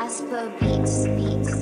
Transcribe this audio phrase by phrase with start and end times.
[0.00, 1.04] Raspo Beats.
[1.14, 1.52] beats.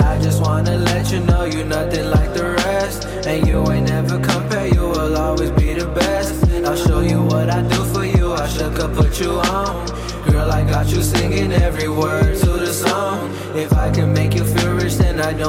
[0.00, 3.04] I just wanna let you know you're nothing like the rest.
[3.26, 6.50] And you ain't never compare, you will always be the best.
[6.64, 9.86] I'll show you what I do for you, I shook up, put you on.
[10.30, 12.47] Girl, I got you singing every word.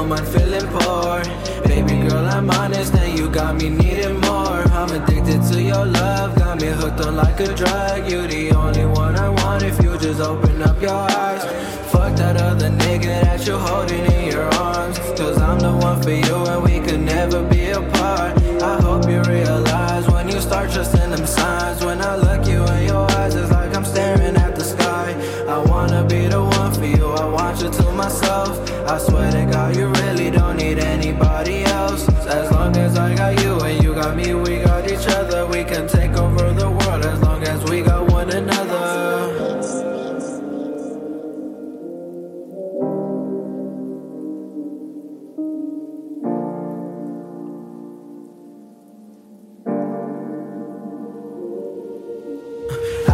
[0.10, 1.22] Mind feeling poor.
[1.68, 4.62] Baby girl, I'm honest, and you got me needing more.
[4.80, 8.10] I'm addicted to your love, got me hooked on like a drug.
[8.10, 11.44] You the only one I want if you just open up your eyes.
[11.92, 14.98] Fuck that other nigga that you're holding in your arms.
[15.20, 18.34] Cause I'm the one for you and we could never be apart.
[18.64, 21.86] I hope you realize when you start trusting them signs.
[21.86, 25.14] When I look you in your eyes, it's like I'm staring at the sky.
[25.48, 28.70] I wanna be the one for you, I want you to myself.
[28.90, 29.89] I swear to God, you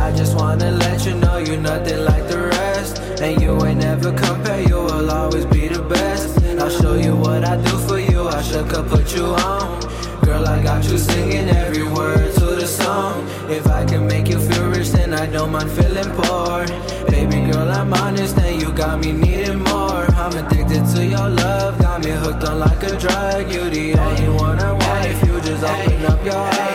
[0.05, 2.99] I just wanna let you know you're nothing like the rest.
[3.23, 6.43] And you ain't never compare, you will always be the best.
[6.61, 9.81] I'll show you what I do for you, I should could put you on.
[10.21, 13.27] Girl, I got you singing every word to the song.
[13.49, 16.67] If I can make you feel rich, then I don't mind feeling poor.
[17.09, 20.05] Baby girl, I'm honest, and you got me needing more.
[20.21, 23.51] I'm addicted to your love, got me hooked on like a drug.
[23.51, 26.74] You the only one I want if you just open up your eyes.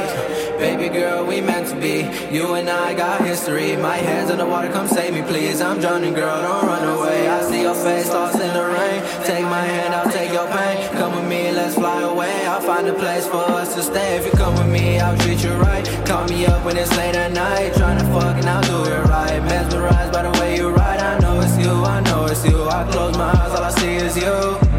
[1.01, 2.05] Girl, we meant to be.
[2.31, 3.75] You and I got history.
[3.75, 5.63] My hands in the water, come save me, please.
[5.63, 7.27] I'm drowning, girl, don't run away.
[7.27, 9.01] I see your face lost in the rain.
[9.25, 10.77] Take my hand, I'll take your pain.
[10.99, 12.47] Come with me, let's fly away.
[12.47, 14.19] I'll find a place for us to stay.
[14.19, 15.87] If you come with me, I'll treat you right.
[16.05, 17.73] Call me up when it's late at night.
[17.73, 19.41] Tryna fuck and I'll do it right.
[19.45, 21.01] Mesmerized by the way you ride.
[21.01, 22.69] I know it's you, I know it's you.
[22.69, 24.70] I close my eyes, all I see is you.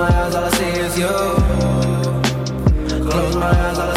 [0.00, 1.08] my eyes, all I see is you.
[3.04, 3.89] Close my eyes,